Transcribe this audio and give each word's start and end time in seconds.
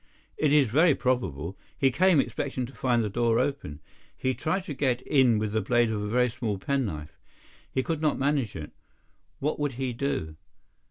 "It 0.35 0.51
is 0.51 0.65
very 0.67 0.95
probable. 0.95 1.59
He 1.77 1.91
came 1.91 2.19
expecting 2.19 2.65
to 2.65 2.73
find 2.73 3.03
the 3.03 3.07
door 3.09 3.37
open. 3.37 3.81
He 4.17 4.33
tried 4.33 4.61
to 4.63 4.73
get 4.73 4.99
in 5.03 5.37
with 5.37 5.51
the 5.51 5.61
blade 5.61 5.91
of 5.91 6.01
a 6.01 6.07
very 6.09 6.31
small 6.31 6.57
penknife. 6.57 7.15
He 7.71 7.83
could 7.83 8.01
not 8.01 8.17
manage 8.17 8.55
it. 8.55 8.71
What 9.37 9.59
would 9.59 9.73
he 9.73 9.93
do?" 9.93 10.37